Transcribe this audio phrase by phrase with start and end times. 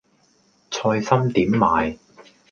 [0.71, 1.95] 菜心點賣